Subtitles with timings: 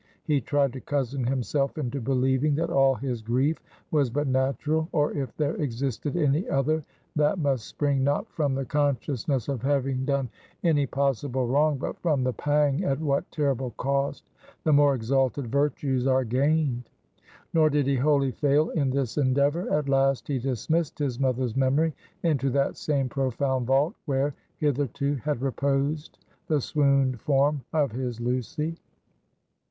[0.23, 3.59] He tried to cozen himself into believing that all his grief
[3.91, 6.83] was but natural, or if there existed any other,
[7.15, 10.27] that must spring not from the consciousness of having done
[10.63, 14.23] any possible wrong but from the pang at what terrible cost
[14.63, 16.89] the more exalted virtues are gained.
[17.53, 19.71] Nor did he wholly fail in this endeavor.
[19.71, 21.93] At last he dismissed his mother's memory
[22.23, 28.75] into that same profound vault where hitherto had reposed the swooned form of his Lucy.